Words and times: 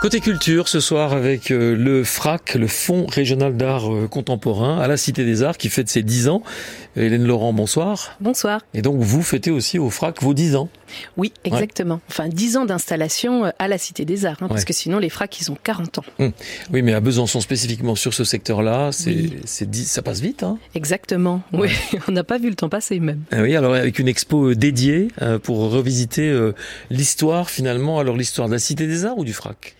Côté 0.00 0.20
culture, 0.20 0.68
ce 0.68 0.78
soir 0.78 1.12
avec 1.12 1.50
euh, 1.50 1.74
le 1.74 2.04
FRAC, 2.04 2.54
le 2.54 2.68
Fonds 2.68 3.06
régional 3.06 3.56
d'art 3.56 3.92
euh, 3.92 4.06
contemporain, 4.06 4.78
à 4.78 4.86
la 4.86 4.96
Cité 4.96 5.24
des 5.24 5.42
Arts, 5.42 5.58
qui 5.58 5.68
fête 5.68 5.88
ses 5.88 6.04
10 6.04 6.28
ans. 6.28 6.42
Hélène 6.98 7.24
Laurent, 7.24 7.52
bonsoir. 7.52 8.16
Bonsoir. 8.20 8.60
Et 8.74 8.82
donc 8.82 9.00
vous 9.00 9.22
fêtez 9.22 9.50
aussi 9.50 9.78
au 9.78 9.88
FRAC 9.88 10.22
vos 10.22 10.34
10 10.34 10.56
ans. 10.56 10.68
Oui, 11.16 11.32
exactement. 11.44 12.00
Enfin, 12.08 12.28
10 12.28 12.56
ans 12.56 12.64
d'installation 12.64 13.44
euh, 13.44 13.50
à 13.58 13.68
la 13.68 13.78
Cité 13.78 14.04
des 14.04 14.26
Arts, 14.26 14.38
hein, 14.40 14.48
parce 14.48 14.64
que 14.64 14.72
sinon 14.72 14.98
les 14.98 15.08
FRAC, 15.08 15.40
ils 15.40 15.50
ont 15.50 15.56
40 15.62 15.98
ans. 15.98 16.04
Hum. 16.18 16.32
Oui, 16.72 16.82
mais 16.82 16.94
à 16.94 17.00
Besançon 17.00 17.40
spécifiquement 17.40 17.94
sur 17.94 18.14
ce 18.14 18.24
secteur-là, 18.24 18.90
c'est, 18.92 19.46
ça 19.46 20.02
passe 20.02 20.20
vite. 20.20 20.42
Hein 20.42 20.58
exactement. 20.74 21.42
Oui, 21.52 21.70
on 22.08 22.12
n'a 22.12 22.24
pas 22.24 22.38
vu 22.38 22.48
le 22.48 22.56
temps 22.56 22.68
passer 22.68 22.98
même. 23.00 23.22
Ah 23.30 23.42
oui, 23.42 23.54
alors 23.54 23.74
avec 23.74 23.98
une 23.98 24.08
expo 24.08 24.54
dédiée 24.54 25.08
pour 25.42 25.70
revisiter 25.70 26.36
l'histoire 26.90 27.50
finalement, 27.50 27.98
alors 27.98 28.16
l'histoire 28.16 28.48
de 28.48 28.54
la 28.54 28.58
Cité 28.58 28.86
des 28.86 29.04
Arts 29.04 29.18
ou 29.18 29.24
du 29.24 29.32
FRAC? 29.32 29.76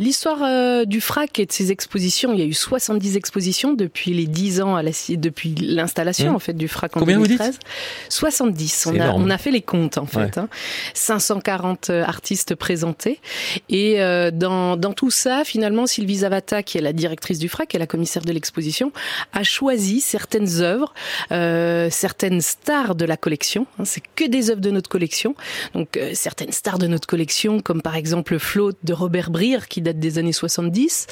L'histoire 0.00 0.42
euh, 0.42 0.86
du 0.86 1.02
FRAC 1.02 1.40
et 1.40 1.46
de 1.46 1.52
ses 1.52 1.70
expositions, 1.70 2.32
il 2.32 2.38
y 2.38 2.42
a 2.42 2.46
eu 2.46 2.54
70 2.54 3.18
expositions 3.18 3.74
depuis 3.74 4.14
les 4.14 4.26
10 4.26 4.62
ans, 4.62 4.74
à 4.74 4.82
la, 4.82 4.92
depuis 5.10 5.54
l'installation 5.54 6.32
mmh. 6.32 6.36
en 6.36 6.38
fait 6.38 6.54
du 6.54 6.68
FRAC 6.68 6.96
en 6.96 7.00
Combien 7.00 7.18
2013. 7.18 7.46
Vous 7.46 7.52
dites? 7.52 7.60
70. 8.08 8.86
On 8.86 8.98
a, 8.98 9.10
on 9.12 9.28
a, 9.28 9.36
fait 9.36 9.50
les 9.50 9.60
comptes 9.60 9.98
en 9.98 10.06
fait. 10.06 10.38
Hein. 10.38 10.48
540 10.94 11.90
euh, 11.90 12.02
artistes 12.02 12.54
présentés. 12.54 13.20
Et 13.68 14.00
euh, 14.00 14.30
dans, 14.30 14.78
dans, 14.78 14.94
tout 14.94 15.10
ça, 15.10 15.44
finalement, 15.44 15.86
Sylvie 15.86 16.16
Zavata, 16.16 16.62
qui 16.62 16.78
est 16.78 16.80
la 16.80 16.94
directrice 16.94 17.38
du 17.38 17.50
FRAC 17.50 17.74
et 17.74 17.78
la 17.78 17.86
commissaire 17.86 18.24
de 18.24 18.32
l'exposition, 18.32 18.92
a 19.34 19.42
choisi 19.42 20.00
certaines 20.00 20.62
œuvres, 20.62 20.94
euh, 21.30 21.90
certaines 21.90 22.40
stars 22.40 22.94
de 22.94 23.04
la 23.04 23.18
collection. 23.18 23.66
Hein, 23.78 23.84
C'est 23.84 24.02
que 24.16 24.24
des 24.24 24.48
œuvres 24.48 24.62
de 24.62 24.70
notre 24.70 24.88
collection. 24.88 25.34
Donc 25.74 26.00
certaines 26.14 26.52
stars 26.52 26.78
de 26.78 26.86
notre 26.86 27.06
collection, 27.06 27.60
comme 27.60 27.82
par 27.82 27.96
exemple 27.96 28.38
Flotte 28.38 28.78
de 28.82 28.94
Robert 28.94 29.30
Brier, 29.30 29.58
qui 29.68 29.82
des 29.92 30.18
années 30.18 30.32
70, 30.32 31.06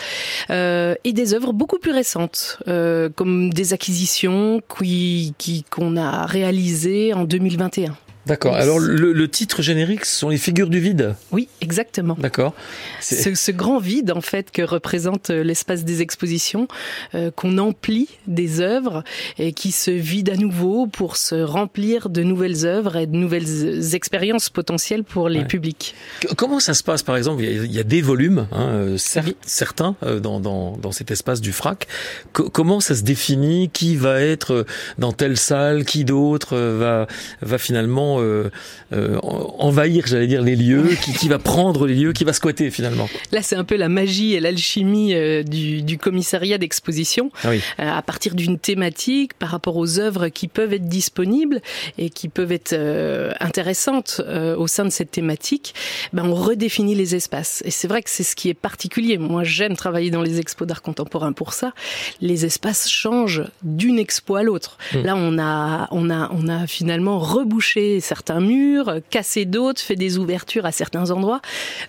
euh, 0.51 0.95
et 1.05 1.13
des 1.13 1.35
œuvres 1.35 1.53
beaucoup 1.53 1.79
plus 1.79 1.93
récentes, 1.93 2.59
euh, 2.69 3.09
comme 3.15 3.53
des 3.53 3.73
acquisitions 3.73 4.61
qui 4.79 5.35
qu'on 5.71 5.97
a 5.97 6.27
réalisées 6.27 7.15
en 7.15 7.25
2021. 7.25 7.97
D'accord. 8.29 8.55
Alors 8.55 8.79
le, 8.79 9.29
titre 9.29 9.63
générique, 9.63 10.05
ce 10.05 10.19
sont 10.19 10.29
les 10.29 10.37
figures 10.37 10.69
du 10.69 10.81
vide. 10.81 11.15
Oui, 11.33 11.49
exactement. 11.63 12.15
D'accord. 12.19 12.55
Ce, 13.01 13.35
ce, 13.35 13.51
grand 13.51 13.79
vide 13.79 14.13
en 14.13 14.21
fait 14.21 14.51
que 14.51 14.61
représente 14.61 15.31
euh, 15.31 15.43
l'espace 15.43 15.85
des 15.85 16.03
expositions, 16.03 16.69
euh, 17.15 17.31
qu'on 17.31 17.57
emplit 17.57 18.09
des 18.27 18.61
œuvres 18.61 19.03
et 19.39 19.53
qui 19.53 19.73
se 19.73 19.91
vide 19.91 20.29
à 20.29 20.37
nouveau 20.37 20.87
pour 20.87 21.17
se 21.17 21.37
remplir 21.37 22.11
de 22.11 22.23
nouvelles 22.23 22.67
œuvres 22.67 22.97
et 22.97 23.07
de 23.07 23.17
nouvelles 23.17 23.95
expériences 23.95 24.51
potentielles 24.51 25.05
pour 25.05 25.31
les 25.31 25.45
publics. 25.45 25.95
Comment 26.37 26.61
ça 26.61 26.75
se 26.75 26.83
passe 26.83 27.03
par 27.03 27.17
exemple? 27.17 27.43
Il 27.43 27.73
y, 27.73 27.81
a, 27.81 27.85
des 27.85 28.03
volumes, 28.03 28.47
hein, 28.53 28.69
euh, 28.69 28.99
certains 29.43 29.97
dans, 30.03 30.41
dans, 30.41 30.77
dans, 30.77 30.93
cet 30.93 31.11
espace 31.11 31.41
du 31.41 31.53
FRAC. 31.53 31.87
comment 32.33 32.81
ça 32.81 32.95
se 32.95 33.03
définit? 33.03 33.71
Qui 33.71 33.97
va 33.97 34.21
être 34.21 34.67
dans 34.99 35.13
telle 35.13 35.39
salle? 35.39 35.85
Qui 35.85 36.05
d'autre 36.05 36.57
va 36.57 37.07
va 37.43 37.59
finalement 37.59 38.18
euh, 38.21 38.51
euh, 38.93 39.19
envahir, 39.23 40.07
j'allais 40.07 40.27
dire, 40.27 40.43
les 40.43 40.57
lieux, 40.57 40.91
qui, 41.03 41.13
qui, 41.13 41.29
va 41.29 41.39
prendre 41.39 41.87
les 41.87 41.95
lieux, 41.95 42.13
qui 42.13 42.25
va 42.25 42.33
squatter 42.33 42.71
finalement. 42.71 43.09
Là, 43.33 43.43
c'est 43.43 43.57
un 43.57 43.65
peu 43.65 43.77
la 43.77 43.89
magie 43.89 44.35
et 44.35 44.41
l'alchimie 44.41 45.15
euh, 45.15 45.43
du, 45.43 45.83
du, 45.83 45.99
commissariat 45.99 46.59
d'exposition. 46.59 47.31
Ah 47.45 47.51
à 47.79 48.03
partir 48.03 48.35
d'une 48.35 48.59
thématique, 48.59 49.35
par 49.35 49.51
rapport 49.51 49.77
aux 49.77 49.99
œuvres 49.99 50.29
qui 50.29 50.49
peuvent 50.49 50.73
être 50.73 50.89
disponibles 50.89 51.61
et 51.97 52.11
qui 52.11 52.29
peuvent 52.29 52.53
être 52.53 52.75
intéressantes 53.41 54.21
au 54.57 54.67
sein 54.67 54.85
de 54.85 54.91
cette 54.91 55.11
thématique, 55.11 55.75
ben, 56.13 56.25
on 56.25 56.35
redéfinit 56.35 56.95
les 56.95 57.15
espaces. 57.15 57.63
Et 57.65 57.71
c'est 57.71 57.89
vrai 57.89 58.03
que 58.03 58.11
c'est 58.11 58.23
ce 58.23 58.37
qui 58.37 58.49
est 58.49 58.55
particulier. 58.55 59.19
Moi, 59.19 59.45
j'aime 59.45 59.77
travailler 59.77 60.11
dans 60.11 60.23
les 60.23 60.39
expos 60.39 60.67
d'art 60.67 60.83
contemporain 60.83 61.33
pour 61.33 61.53
ça. 61.53 61.73
Les 62.21 62.45
espaces 62.45 62.89
changent 62.89 63.45
d'une 63.63 63.99
expo 63.99 64.37
à 64.37 64.43
l'autre. 64.43 64.79
Hmm. 64.93 65.03
Là, 65.03 65.17
on 65.17 65.39
a, 65.39 65.89
on 65.91 66.11
a, 66.11 66.31
on 66.33 66.49
a 66.49 66.67
finalement 66.67 67.19
rebouché 67.19 67.98
certains 68.01 68.41
murs, 68.41 69.01
casser 69.11 69.45
d'autres, 69.45 69.81
fait 69.81 69.97
des 69.97 70.19
ouvertures 70.19 70.67
à 70.67 70.73
certains 70.73 71.11
endroits. 71.11 71.41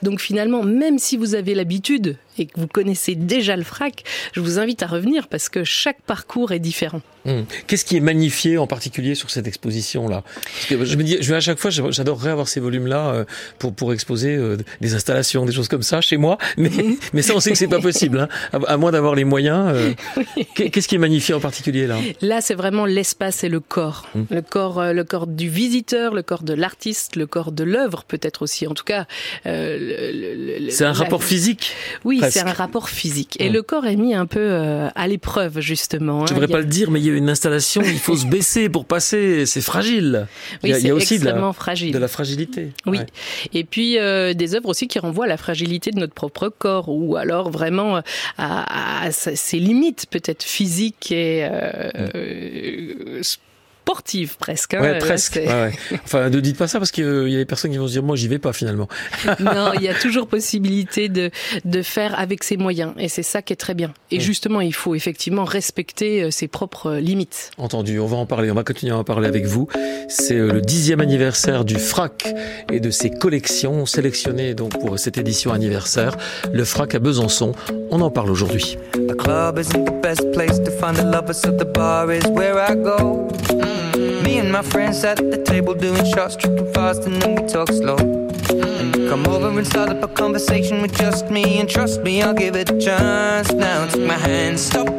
Donc 0.03 0.21
finalement, 0.21 0.63
même 0.63 0.99
si 0.99 1.17
vous 1.17 1.35
avez 1.35 1.53
l'habitude 1.53 2.17
et 2.39 2.45
que 2.45 2.59
vous 2.59 2.67
connaissez 2.67 3.15
déjà 3.15 3.55
le 3.55 3.63
frac, 3.63 4.03
je 4.33 4.39
vous 4.39 4.59
invite 4.59 4.83
à 4.83 4.87
revenir 4.87 5.27
parce 5.27 5.49
que 5.49 5.63
chaque 5.63 6.01
parcours 6.01 6.51
est 6.51 6.59
différent. 6.59 7.01
Hmm. 7.25 7.41
Qu'est-ce 7.67 7.83
qui 7.83 7.97
est 7.97 8.01
magnifié 8.01 8.57
en 8.57 8.67
particulier 8.67 9.13
sur 9.13 9.29
cette 9.29 9.45
exposition-là? 9.45 10.23
Je 10.69 10.95
me 10.95 11.03
dis, 11.03 11.17
je, 11.19 11.33
à 11.33 11.39
chaque 11.41 11.59
fois, 11.59 11.69
j'adorerais 11.69 12.31
avoir 12.31 12.47
ces 12.47 12.59
volumes-là 12.59 13.09
euh, 13.09 13.25
pour, 13.57 13.73
pour 13.73 13.91
exposer 13.91 14.35
euh, 14.35 14.57
des 14.79 14.93
installations, 14.93 15.45
des 15.45 15.51
choses 15.51 15.67
comme 15.67 15.83
ça 15.83 15.99
chez 15.99 16.17
moi, 16.17 16.37
mais, 16.57 16.71
mais 17.13 17.21
ça, 17.21 17.33
on 17.35 17.39
sait 17.39 17.51
que 17.51 17.57
c'est 17.57 17.67
pas 17.67 17.81
possible, 17.81 18.19
hein, 18.19 18.59
à, 18.67 18.77
moins 18.77 18.91
d'avoir 18.91 19.15
les 19.15 19.25
moyens. 19.25 19.71
Euh. 19.73 19.93
Qu'est-ce 20.55 20.87
qui 20.87 20.95
est 20.95 20.99
magnifié 20.99 21.33
en 21.33 21.41
particulier 21.41 21.87
là? 21.87 21.97
Là, 22.21 22.39
c'est 22.41 22.55
vraiment 22.55 22.85
l'espace 22.85 23.43
et 23.43 23.49
le 23.49 23.59
corps. 23.59 24.07
Hmm. 24.15 24.23
Le 24.31 24.41
corps, 24.41 24.93
le 24.93 25.03
corps 25.03 25.27
du 25.27 25.49
visiteur, 25.49 26.13
le 26.13 26.23
corps 26.23 26.43
de 26.43 26.53
l'artiste, 26.53 27.17
le 27.17 27.27
corps 27.27 27.51
de 27.51 27.63
l'œuvre 27.65 28.05
peut-être 28.05 28.43
aussi. 28.43 28.65
En 28.65 28.73
tout 28.73 28.85
cas, 28.85 29.05
c'est 29.43 30.85
un 30.85 30.93
rapport 30.93 31.23
physique. 31.23 31.73
Oui, 32.05 32.21
c'est 32.29 32.41
un 32.41 32.53
rapport 32.53 32.89
physique. 32.89 33.37
Et 33.39 33.49
le 33.49 33.61
corps 33.61 33.85
est 33.85 33.95
mis 33.95 34.13
un 34.13 34.25
peu 34.25 34.39
euh, 34.39 34.89
à 34.95 35.07
l'épreuve, 35.07 35.59
justement. 35.59 36.25
Je 36.25 36.33
ne 36.33 36.37
hein. 36.37 36.41
voudrais 36.41 36.51
pas 36.51 36.61
le 36.61 36.65
dire, 36.65 36.91
mais 36.91 36.99
il 36.99 37.05
y 37.05 37.09
a 37.09 37.13
une 37.13 37.29
installation, 37.29 37.81
il 37.83 37.99
faut 37.99 38.17
se 38.17 38.25
baisser 38.27 38.69
pour 38.69 38.85
passer, 38.85 39.45
c'est 39.45 39.61
fragile. 39.61 40.27
Oui, 40.63 40.71
il 40.77 40.85
y 40.85 40.89
a, 40.89 40.95
aussi 40.95 41.19
de 41.19 41.25
la, 41.25 41.53
fragile. 41.53 41.91
de 41.91 41.97
la 41.97 42.07
fragilité. 42.07 42.71
Oui. 42.85 42.99
Et 43.53 43.63
puis 43.63 43.97
euh, 43.97 44.33
des 44.33 44.55
œuvres 44.55 44.69
aussi 44.69 44.87
qui 44.87 44.99
renvoient 44.99 45.25
à 45.25 45.27
la 45.27 45.37
fragilité 45.37 45.91
de 45.91 45.99
notre 45.99 46.13
propre 46.13 46.49
corps, 46.49 46.89
ou 46.89 47.15
alors 47.15 47.49
vraiment 47.49 47.97
euh, 47.97 48.01
à, 48.37 49.09
ses 49.11 49.59
limites 49.59 50.05
peut-être 50.09 50.43
physiques 50.43 51.11
et 51.11 51.47
euh, 51.49 53.21
sportive 53.89 54.37
presque. 54.37 54.75
Hein, 54.75 54.81
ouais, 54.81 54.99
presque. 54.99 55.37
Ouais, 55.43 55.47
ouais. 55.47 55.73
Enfin, 56.03 56.29
ne 56.29 56.39
dites 56.39 56.57
pas 56.57 56.67
ça 56.67 56.77
parce 56.77 56.91
qu'il 56.91 57.27
y 57.27 57.35
a 57.35 57.39
des 57.39 57.45
personnes 57.45 57.71
qui 57.71 57.77
vont 57.77 57.87
se 57.87 57.93
dire 57.93 58.03
moi 58.03 58.15
j'y 58.15 58.27
vais 58.27 58.37
pas 58.37 58.53
finalement. 58.53 58.87
non, 59.39 59.71
il 59.73 59.81
y 59.81 59.87
a 59.87 59.95
toujours 59.95 60.27
possibilité 60.27 61.09
de 61.09 61.31
de 61.65 61.81
faire 61.81 62.17
avec 62.19 62.43
ses 62.43 62.55
moyens 62.55 62.93
et 62.99 63.09
c'est 63.09 63.23
ça 63.23 63.41
qui 63.41 63.51
est 63.51 63.55
très 63.55 63.73
bien. 63.73 63.91
Et 64.11 64.19
justement, 64.19 64.61
il 64.61 64.75
faut 64.75 64.93
effectivement 64.93 65.43
respecter 65.43 66.21
euh, 66.21 66.29
ses 66.29 66.47
propres 66.47 66.97
limites. 66.97 67.49
Entendu. 67.57 67.99
On 67.99 68.05
va 68.05 68.17
en 68.17 68.27
parler. 68.27 68.51
On 68.51 68.55
va 68.55 68.63
continuer 68.63 68.91
à 68.91 68.97
en 68.97 69.03
parler 69.03 69.27
avec 69.27 69.45
vous. 69.45 69.67
C'est 70.07 70.35
euh, 70.35 70.53
le 70.53 70.61
dixième 70.61 71.01
anniversaire 71.01 71.65
du 71.65 71.79
FRAC 71.79 72.27
et 72.71 72.79
de 72.79 72.91
ses 72.91 73.09
collections 73.09 73.87
sélectionnées 73.87 74.53
donc 74.53 74.79
pour 74.79 74.99
cette 74.99 75.17
édition 75.17 75.51
anniversaire. 75.51 76.15
Le 76.53 76.63
FRAC 76.63 76.93
à 76.93 76.99
Besançon. 76.99 77.53
On 77.89 78.01
en 78.01 78.11
parle 78.11 78.29
aujourd'hui. 78.29 78.77
Me 84.23 84.37
and 84.39 84.51
my 84.51 84.61
friends 84.61 85.03
at 85.03 85.17
the 85.17 85.43
table 85.43 85.73
doing 85.73 86.05
shots, 86.05 86.35
tripping 86.35 86.71
fast, 86.73 87.03
and 87.05 87.21
then 87.21 87.35
we 87.35 87.47
talk 87.47 87.69
slow. 87.69 87.97
And 87.97 88.93
come 89.09 89.25
over 89.27 89.49
and 89.57 89.67
start 89.67 89.89
up 89.89 90.03
a 90.03 90.07
conversation 90.07 90.81
with 90.81 90.95
just 90.97 91.29
me, 91.29 91.59
and 91.59 91.69
trust 91.69 92.01
me, 92.01 92.21
I'll 92.21 92.33
give 92.33 92.55
it 92.55 92.69
a 92.69 92.79
chance. 92.79 93.51
Now 93.51 93.87
take 93.87 94.05
my 94.05 94.13
hand, 94.17 94.59
stop 94.59 94.98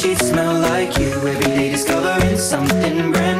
sheets 0.00 0.28
smell 0.28 0.58
like 0.60 0.96
you. 0.98 1.10
Every 1.28 1.50
day 1.56 1.70
discovering 1.70 2.38
something 2.38 3.12
brand 3.12 3.36
new. 3.36 3.39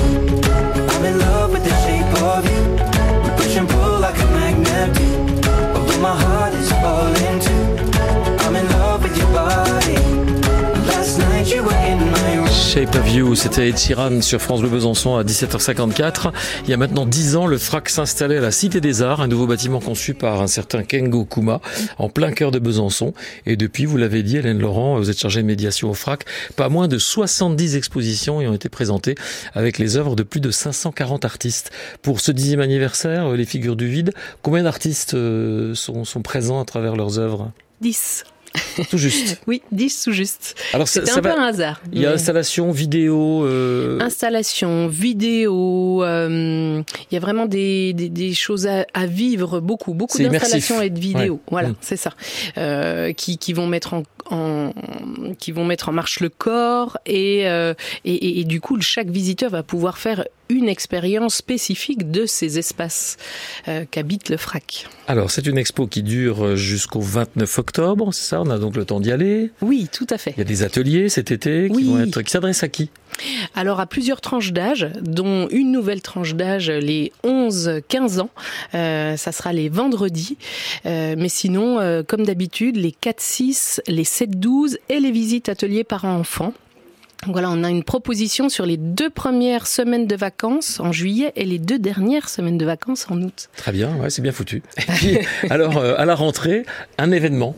C'était 13.35 13.69
Ed 13.69 14.21
sur 14.21 14.41
France 14.41 14.61
Bleu 14.61 14.69
Besançon 14.69 15.15
à 15.15 15.23
17h54. 15.23 16.31
Il 16.63 16.69
y 16.69 16.73
a 16.73 16.77
maintenant 16.77 17.05
10 17.05 17.35
ans, 17.35 17.47
le 17.47 17.57
FRAC 17.57 17.89
s'installait 17.89 18.37
à 18.37 18.41
la 18.41 18.51
Cité 18.51 18.81
des 18.81 19.01
Arts, 19.01 19.21
un 19.21 19.27
nouveau 19.27 19.47
bâtiment 19.47 19.79
conçu 19.79 20.13
par 20.13 20.41
un 20.41 20.47
certain 20.47 20.83
Kengo 20.83 21.25
Kuma, 21.25 21.59
en 21.97 22.09
plein 22.09 22.31
cœur 22.31 22.51
de 22.51 22.59
Besançon. 22.59 23.13
Et 23.45 23.55
depuis, 23.55 23.85
vous 23.85 23.97
l'avez 23.97 24.21
dit, 24.21 24.37
Hélène 24.37 24.59
Laurent, 24.59 24.97
vous 24.97 25.09
êtes 25.09 25.19
chargée 25.19 25.41
de 25.41 25.47
médiation 25.47 25.89
au 25.89 25.93
FRAC, 25.93 26.25
pas 26.55 26.69
moins 26.69 26.87
de 26.87 26.97
70 26.97 27.75
expositions 27.75 28.41
y 28.41 28.47
ont 28.47 28.53
été 28.53 28.69
présentées 28.69 29.15
avec 29.53 29.77
les 29.77 29.97
œuvres 29.97 30.15
de 30.15 30.23
plus 30.23 30.41
de 30.41 30.51
540 30.51 31.25
artistes. 31.25 31.71
Pour 32.01 32.19
ce 32.19 32.31
dixième 32.31 32.61
anniversaire, 32.61 33.29
les 33.31 33.45
figures 33.45 33.75
du 33.75 33.87
vide, 33.87 34.13
combien 34.41 34.63
d'artistes 34.63 35.13
euh, 35.13 35.73
sont, 35.75 36.05
sont 36.05 36.21
présents 36.21 36.61
à 36.61 36.65
travers 36.65 36.95
leurs 36.95 37.17
œuvres? 37.17 37.51
10. 37.81 38.25
Tout 38.89 38.97
juste. 38.97 39.41
oui, 39.47 39.61
10 39.71 40.03
tout 40.03 40.11
juste. 40.11 40.55
Alors 40.73 40.87
c'est 40.87 41.09
un 41.09 41.21
peu 41.21 41.31
un 41.31 41.43
hasard. 41.43 41.81
Il 41.91 41.99
y 41.99 42.05
a 42.05 42.11
installation, 42.11 42.71
vidéo. 42.71 43.45
Euh... 43.45 43.99
Installation, 43.99 44.87
vidéo. 44.87 46.03
Euh, 46.03 46.81
il 47.09 47.13
y 47.13 47.17
a 47.17 47.19
vraiment 47.19 47.45
des, 47.45 47.93
des, 47.93 48.09
des 48.09 48.33
choses 48.33 48.67
à, 48.67 48.85
à, 48.93 49.05
vivre, 49.05 49.59
beaucoup, 49.59 49.93
beaucoup 49.93 50.17
d'installations 50.17 50.81
et 50.81 50.89
de 50.89 50.99
vidéos. 50.99 51.35
Ouais. 51.35 51.51
Voilà, 51.51 51.69
mmh. 51.69 51.75
c'est 51.81 51.97
ça. 51.97 52.11
Euh, 52.57 53.13
qui, 53.13 53.37
qui 53.37 53.53
vont 53.53 53.67
mettre 53.67 53.93
en, 53.93 54.03
en, 54.31 54.73
qui 55.39 55.51
vont 55.51 55.65
mettre 55.65 55.89
en 55.89 55.91
marche 55.91 56.19
le 56.19 56.29
corps 56.29 56.97
et, 57.05 57.47
euh, 57.47 57.73
et, 58.05 58.13
et, 58.13 58.39
et, 58.39 58.43
du 58.43 58.59
coup, 58.61 58.79
chaque 58.81 59.09
visiteur 59.09 59.49
va 59.49 59.63
pouvoir 59.63 59.97
faire 59.97 60.25
une 60.49 60.67
expérience 60.67 61.35
spécifique 61.35 62.11
de 62.11 62.25
ces 62.25 62.57
espaces 62.57 63.17
euh, 63.67 63.85
qu'habite 63.89 64.29
le 64.29 64.37
FRAC. 64.37 64.87
Alors, 65.07 65.31
c'est 65.31 65.47
une 65.47 65.57
expo 65.57 65.87
qui 65.87 66.03
dure 66.03 66.55
jusqu'au 66.55 67.01
29 67.01 67.59
octobre, 67.59 68.13
c'est 68.13 68.27
ça? 68.27 68.41
On 68.41 68.49
a 68.49 68.57
donc 68.57 68.75
le 68.75 68.85
temps 68.85 68.99
d'y 68.99 69.11
aller? 69.11 69.51
Oui, 69.61 69.87
tout 69.91 70.07
à 70.09 70.17
fait. 70.17 70.31
Il 70.31 70.39
y 70.39 70.41
a 70.41 70.45
des 70.45 70.63
ateliers 70.63 71.09
cet 71.09 71.31
été 71.31 71.69
qui, 71.69 71.75
oui. 71.75 71.83
vont 71.85 71.99
être, 72.01 72.21
qui 72.21 72.31
s'adressent 72.31 72.63
à 72.63 72.67
qui? 72.69 72.89
Alors 73.55 73.79
à 73.79 73.85
plusieurs 73.85 74.21
tranches 74.21 74.51
d'âge, 74.51 74.87
dont 75.01 75.47
une 75.49 75.71
nouvelle 75.71 76.01
tranche 76.01 76.35
d'âge, 76.35 76.69
les 76.69 77.11
11-15 77.23 78.19
ans, 78.19 78.29
euh, 78.73 79.17
ça 79.17 79.31
sera 79.31 79.53
les 79.53 79.69
vendredis, 79.69 80.37
euh, 80.85 81.15
mais 81.17 81.29
sinon, 81.29 81.79
euh, 81.79 82.03
comme 82.03 82.25
d'habitude, 82.25 82.77
les 82.77 82.91
4-6, 82.91 83.81
les 83.87 84.03
7-12 84.03 84.77
et 84.89 84.99
les 84.99 85.11
visites 85.11 85.49
ateliers 85.49 85.83
parents-enfants. 85.83 86.53
Voilà, 87.27 87.51
on 87.51 87.63
a 87.63 87.69
une 87.69 87.83
proposition 87.83 88.49
sur 88.49 88.65
les 88.65 88.77
deux 88.77 89.11
premières 89.11 89.67
semaines 89.67 90.07
de 90.07 90.15
vacances 90.15 90.79
en 90.79 90.91
juillet 90.91 91.31
et 91.35 91.45
les 91.45 91.59
deux 91.59 91.77
dernières 91.77 92.29
semaines 92.29 92.57
de 92.57 92.65
vacances 92.65 93.05
en 93.11 93.21
août. 93.21 93.49
Très 93.55 93.71
bien, 93.71 93.95
ouais, 93.97 94.09
c'est 94.09 94.23
bien 94.23 94.31
foutu. 94.31 94.63
Et 94.77 94.91
puis, 94.91 95.17
alors, 95.51 95.77
euh, 95.77 95.93
à 95.97 96.05
la 96.05 96.15
rentrée, 96.15 96.65
un 96.97 97.11
événement. 97.11 97.55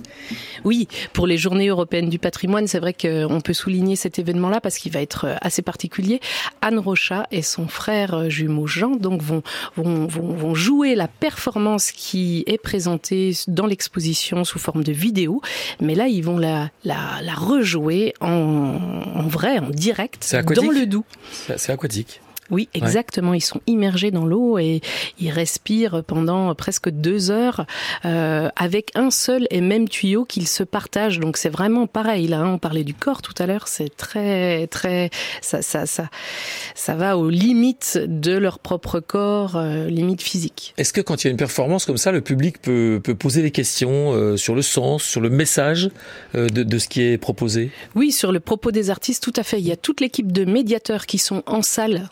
Oui, 0.66 0.88
pour 1.14 1.28
les 1.28 1.38
Journées 1.38 1.68
européennes 1.68 2.10
du 2.10 2.20
patrimoine, 2.20 2.68
c'est 2.68 2.80
vrai 2.80 2.94
qu'on 2.94 3.42
peut 3.42 3.54
souligner 3.54 3.96
cet 3.96 4.20
événement-là 4.20 4.62
parce 4.62 4.78
qu'il 4.78 4.92
va 4.92 5.02
être 5.02 5.38
assez 5.42 5.62
particulier. 5.62 6.20
Anne 6.62 6.80
Rocha 6.80 7.26
et 7.32 7.42
son 7.42 7.68
frère 7.68 8.30
jumeau 8.30 8.68
Jean 8.68 8.92
donc 8.92 9.22
vont, 9.22 9.44
vont, 9.76 10.08
vont, 10.08 10.34
vont 10.34 10.56
jouer 10.56 10.96
la 10.96 11.08
performance 11.08 11.92
qui 11.92 12.44
est 12.48 12.58
présentée 12.58 13.34
dans 13.48 13.66
l'exposition 13.66 14.44
sous 14.44 14.60
forme 14.60 14.84
de 14.84 14.92
vidéo, 14.92 15.42
mais 15.82 15.96
là 15.96 16.08
ils 16.08 16.24
vont 16.24 16.38
la, 16.38 16.70
la, 16.86 17.22
la 17.22 17.34
rejouer 17.34 18.14
en, 18.22 18.80
en 19.16 19.28
vrai 19.28 19.53
en 19.60 19.70
direct 19.70 20.36
dans 20.56 20.70
le 20.70 20.86
Doubs. 20.86 21.06
C'est 21.58 21.72
aquatique. 21.72 22.22
Oui, 22.50 22.70
exactement. 22.74 23.32
Ouais. 23.32 23.38
Ils 23.38 23.42
sont 23.42 23.62
immergés 23.68 24.12
dans 24.12 24.26
l'eau 24.26 24.58
et 24.58 24.82
ils 25.20 25.32
respirent 25.32 26.04
pendant 26.06 26.54
presque 26.56 26.90
deux 26.90 27.32
heures 27.32 27.66
euh, 28.06 28.50
avec 28.56 28.92
un 28.96 29.12
seul 29.12 29.48
et 29.50 29.62
même 29.62 29.88
tuyau 29.88 30.26
qu'ils 30.26 30.48
se 30.48 30.64
partagent. 30.64 31.20
Donc 31.20 31.38
c'est 31.38 31.50
vraiment 31.50 31.88
pareil. 31.88 32.28
Là, 32.28 32.46
on 32.46 32.58
parlait 32.58 32.84
du 32.84 32.94
corps 32.94 33.22
tout 33.22 33.34
à 33.40 33.46
l'heure. 33.46 33.68
C'est 33.68 33.96
très, 33.96 34.68
très, 34.68 35.10
ça, 35.42 35.62
ça, 35.62 35.86
ça, 35.86 36.10
ça 36.76 36.96
va 36.96 37.18
aux 37.18 37.30
limites 37.30 38.00
de 38.06 38.38
leur 38.38 38.60
propre 38.60 39.00
corps, 39.00 39.56
euh, 39.56 39.88
limites 39.88 40.22
physiques. 40.22 40.74
Est-ce 40.78 40.94
que 40.94 41.02
quand 41.02 41.24
il 41.24 41.28
y 41.28 41.30
a 41.30 41.32
une 41.32 41.38
performance 41.38 41.86
comme 41.86 41.98
ça, 41.98 42.12
le 42.12 42.22
public 42.22 42.62
peut, 42.62 43.00
peut 43.04 43.16
poser 43.16 43.42
des 43.42 43.52
questions 43.52 44.14
euh, 44.14 44.38
sur 44.38 44.56
le 44.56 44.62
sens, 44.62 45.04
sur 45.04 45.22
le 45.22 45.30
message 45.30 45.90
euh, 46.36 46.50
de, 46.50 46.64
de 46.64 46.78
ce 46.78 46.88
qui 46.88 47.02
est 47.02 47.18
proposé? 47.18 47.72
Oui, 47.96 48.12
sur 48.12 48.32
le 48.32 48.40
propos 48.40 48.72
des 48.72 48.90
artistes, 48.90 49.24
tout 49.24 49.34
à 49.36 49.44
fait. 49.44 49.60
Il 49.60 49.68
y 49.68 49.72
a 49.72 49.78
toute 49.78 50.02
l'équipe 50.02 50.32
de 50.32 50.46
médiateurs 50.46 51.06
qui 51.06 51.18
sont 51.18 51.44
en 51.46 51.62
salle 51.62 52.10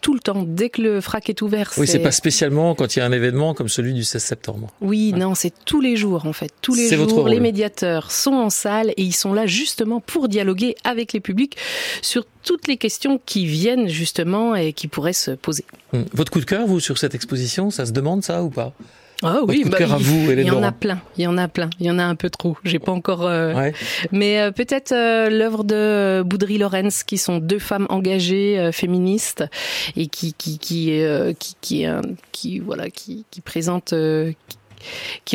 tout 0.00 0.14
le 0.14 0.20
temps, 0.20 0.44
dès 0.46 0.70
que 0.70 0.82
le 0.82 1.00
frac 1.00 1.28
est 1.30 1.42
ouvert. 1.42 1.72
Oui, 1.76 1.86
c'est 1.86 1.98
pas 1.98 2.12
spécialement 2.12 2.74
quand 2.74 2.96
il 2.96 2.98
y 2.98 3.02
a 3.02 3.06
un 3.06 3.12
événement 3.12 3.54
comme 3.54 3.68
celui 3.68 3.92
du 3.92 4.04
16 4.04 4.22
septembre. 4.22 4.68
Oui, 4.80 5.10
ouais. 5.12 5.18
non, 5.18 5.34
c'est 5.34 5.52
tous 5.64 5.80
les 5.80 5.96
jours 5.96 6.26
en 6.26 6.32
fait. 6.32 6.52
Tous 6.60 6.74
les 6.74 6.88
jours, 6.88 7.28
les 7.28 7.40
médiateurs 7.40 8.10
sont 8.10 8.32
en 8.32 8.50
salle 8.50 8.90
et 8.96 9.02
ils 9.02 9.14
sont 9.14 9.32
là 9.32 9.46
justement 9.46 10.00
pour 10.00 10.28
dialoguer 10.28 10.74
avec 10.84 11.12
les 11.12 11.20
publics 11.20 11.56
sur 12.02 12.24
toutes 12.44 12.68
les 12.68 12.76
questions 12.76 13.20
qui 13.24 13.46
viennent 13.46 13.88
justement 13.88 14.54
et 14.54 14.72
qui 14.72 14.88
pourraient 14.88 15.12
se 15.12 15.32
poser. 15.32 15.64
Hum. 15.92 16.04
Votre 16.12 16.32
coup 16.32 16.40
de 16.40 16.44
cœur, 16.44 16.66
vous, 16.66 16.80
sur 16.80 16.98
cette 16.98 17.14
exposition, 17.14 17.70
ça 17.70 17.86
se 17.86 17.92
demande 17.92 18.22
ça 18.22 18.42
ou 18.42 18.50
pas? 18.50 18.72
Ah 19.22 19.40
oui, 19.46 19.64
bah, 19.66 19.76
il, 19.80 19.86
vous, 19.86 20.30
il 20.30 20.46
y 20.46 20.50
en 20.50 20.62
a 20.62 20.72
plein, 20.72 20.98
il 21.18 21.24
y 21.24 21.26
en 21.26 21.36
a 21.36 21.46
plein, 21.46 21.68
il 21.78 21.86
y 21.86 21.90
en 21.90 21.98
a 21.98 22.04
un 22.04 22.14
peu 22.14 22.30
trop. 22.30 22.56
J'ai 22.64 22.78
pas 22.78 22.92
encore, 22.92 23.26
euh... 23.26 23.54
ouais. 23.54 23.74
mais 24.12 24.40
euh, 24.40 24.50
peut-être 24.50 24.92
euh, 24.92 25.28
l'œuvre 25.28 25.62
de 25.62 26.22
Boudry 26.24 26.56
Lorenz, 26.56 27.04
qui 27.04 27.18
sont 27.18 27.38
deux 27.38 27.58
femmes 27.58 27.86
engagées 27.90 28.58
euh, 28.58 28.72
féministes 28.72 29.44
et 29.94 30.06
qui 30.06 30.32
qui 30.32 30.58
qui 30.58 30.92
qui 31.38 31.52
qui, 31.60 31.60
qui, 31.60 31.86
qui 32.32 32.58
voilà 32.60 32.88
qui, 32.88 33.26
qui 33.30 33.40
présentent 33.42 33.94
qui 34.48 34.56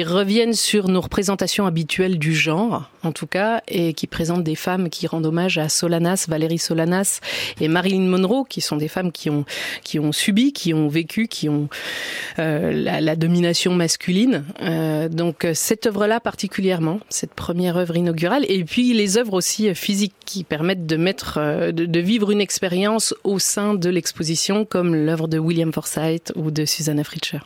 reviennent 0.03 0.53
sur 0.53 0.87
nos 0.87 1.01
représentations 1.01 1.65
habituelles 1.65 2.17
du 2.19 2.33
genre, 2.33 2.89
en 3.03 3.11
tout 3.11 3.27
cas, 3.27 3.61
et 3.67 3.93
qui 3.93 4.07
présentent 4.07 4.43
des 4.43 4.55
femmes 4.55 4.89
qui 4.89 5.07
rendent 5.07 5.25
hommage 5.25 5.57
à 5.57 5.69
Solanas, 5.69 6.25
Valérie 6.27 6.57
Solanas 6.57 7.19
et 7.59 7.67
Marilyn 7.67 8.07
Monroe, 8.07 8.45
qui 8.47 8.61
sont 8.61 8.77
des 8.77 8.87
femmes 8.87 9.11
qui 9.11 9.29
ont, 9.29 9.45
qui 9.83 9.99
subi, 10.11 10.53
qui 10.53 10.73
ont 10.73 10.87
vécu, 10.87 11.27
qui 11.27 11.49
ont 11.49 11.69
euh, 12.39 12.71
la, 12.71 13.15
domination 13.15 13.73
masculine. 13.73 14.43
Euh, 14.61 15.09
donc 15.09 15.47
cette 15.53 15.85
œuvre-là 15.85 16.19
particulièrement, 16.19 16.99
cette 17.09 17.33
première 17.33 17.77
œuvre 17.77 17.95
inaugurale, 17.95 18.45
et 18.49 18.63
puis 18.63 18.93
les 18.93 19.17
œuvres 19.17 19.33
aussi 19.33 19.73
physiques 19.73 20.15
qui 20.25 20.43
permettent 20.43 20.85
de 20.85 20.97
mettre, 20.97 21.37
euh, 21.37 21.71
de, 21.71 21.85
de 21.85 21.99
vivre 21.99 22.31
une 22.31 22.41
expérience 22.41 23.13
au 23.23 23.39
sein 23.39 23.73
de 23.73 23.89
l'exposition, 23.89 24.65
comme 24.65 24.95
l'œuvre 24.95 25.27
de 25.27 25.37
William 25.37 25.71
Forsythe 25.71 26.33
ou 26.35 26.51
de 26.51 26.65
Susanna 26.65 27.03
Fritscher. 27.03 27.39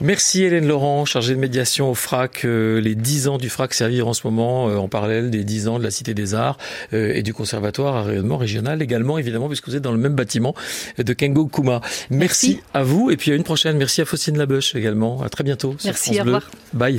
Merci 0.00 0.44
Hélène 0.44 0.66
Laurent, 0.66 1.04
chargée 1.04 1.34
de 1.34 1.37
médiation 1.38 1.90
au 1.90 1.94
FRAC. 1.94 2.44
Euh, 2.44 2.80
les 2.80 2.94
10 2.94 3.28
ans 3.28 3.38
du 3.38 3.48
FRAC 3.48 3.74
servir 3.74 4.08
en 4.08 4.12
ce 4.12 4.26
moment 4.26 4.68
euh, 4.68 4.76
en 4.76 4.88
parallèle 4.88 5.30
des 5.30 5.44
10 5.44 5.68
ans 5.68 5.78
de 5.78 5.84
la 5.84 5.90
Cité 5.90 6.14
des 6.14 6.34
Arts 6.34 6.58
euh, 6.92 7.12
et 7.14 7.22
du 7.22 7.32
Conservatoire 7.32 7.96
à 7.96 8.02
rayonnement 8.02 8.36
régional 8.36 8.82
également, 8.82 9.18
évidemment, 9.18 9.48
puisque 9.48 9.68
vous 9.68 9.76
êtes 9.76 9.82
dans 9.82 9.92
le 9.92 9.98
même 9.98 10.14
bâtiment 10.14 10.54
de 10.98 11.12
Kengo 11.12 11.46
Kuma. 11.46 11.80
Merci, 12.10 12.60
à 12.74 12.82
vous 12.82 13.10
et 13.10 13.16
puis 13.16 13.32
à 13.32 13.34
une 13.34 13.44
prochaine. 13.44 13.76
Merci 13.76 14.00
à 14.00 14.04
Faustine 14.04 14.36
Labeuche 14.36 14.74
également. 14.74 15.22
À 15.22 15.28
très 15.28 15.44
bientôt. 15.44 15.76
Merci, 15.84 16.20
au 16.20 16.24
revoir. 16.24 16.50
Bye. 16.72 16.96